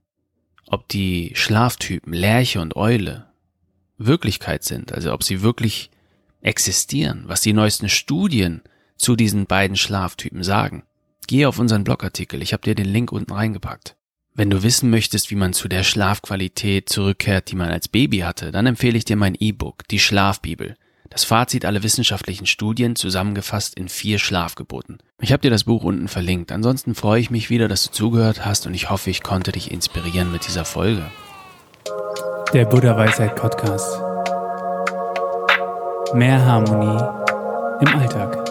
ob 0.68 0.88
die 0.88 1.32
Schlaftypen 1.34 2.14
Lerche 2.14 2.62
und 2.62 2.76
Eule 2.76 3.32
Wirklichkeit 3.98 4.64
sind, 4.64 4.94
also 4.94 5.12
ob 5.12 5.24
sie 5.24 5.42
wirklich 5.42 5.90
existieren, 6.42 7.24
was 7.26 7.42
die 7.42 7.54
neuesten 7.54 7.90
Studien 7.90 8.62
zu 8.96 9.16
diesen 9.16 9.48
beiden 9.48 9.76
Schlaftypen 9.76 10.44
sagen. 10.44 10.84
Geh 11.28 11.46
auf 11.46 11.60
unseren 11.60 11.84
Blogartikel, 11.84 12.42
ich 12.42 12.54
habe 12.54 12.64
dir 12.64 12.76
den 12.76 12.88
Link 12.88 13.12
unten 13.12 13.32
reingepackt. 13.32 13.96
Wenn 14.34 14.50
du 14.50 14.64
wissen 14.64 14.90
möchtest, 14.90 15.30
wie 15.30 15.36
man 15.36 15.54
zu 15.54 15.68
der 15.68 15.84
Schlafqualität 15.84 16.88
zurückkehrt, 16.88 17.52
die 17.52 17.56
man 17.56 17.70
als 17.70 17.88
Baby 17.88 18.20
hatte, 18.20 18.52
dann 18.52 18.66
empfehle 18.66 18.98
ich 18.98 19.06
dir 19.06 19.18
mein 19.18 19.36
E-Book, 19.36 19.88
die 19.90 20.00
Schlafbibel. 20.00 20.76
Das 21.10 21.26
Fazit 21.26 21.66
aller 21.66 21.84
wissenschaftlichen 21.84 22.46
Studien 22.48 22.96
zusammengefasst 22.96 23.76
in 23.76 23.90
vier 23.90 24.18
Schlafgeboten. 24.18 25.00
Ich 25.20 25.34
habe 25.34 25.42
dir 25.42 25.52
das 25.52 25.66
Buch 25.66 25.84
unten 25.84 26.08
verlinkt. 26.08 26.54
Ansonsten 26.54 26.96
freue 26.96 27.20
ich 27.20 27.30
mich 27.30 27.50
wieder, 27.50 27.68
dass 27.68 27.84
du 27.84 27.92
zugehört 27.92 28.46
hast 28.46 28.66
und 28.66 28.74
ich 28.74 28.90
hoffe, 28.90 29.10
ich 29.10 29.22
konnte 29.22 29.52
dich 29.52 29.70
inspirieren 29.72 30.32
mit 30.32 30.48
dieser 30.48 30.64
Folge. 30.64 31.12
Der 32.54 32.64
Buddha 32.66 32.96
Weisheit 32.96 33.36
Podcast. 33.36 34.00
Mehr 36.14 36.46
Harmonie 36.46 37.04
im 37.82 38.00
Alltag. 38.00 38.51